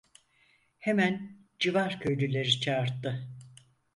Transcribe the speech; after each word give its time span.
Hemen 0.77 1.37
civar 1.59 1.99
köylüleri 1.99 2.59
çağırttı. 2.59 3.29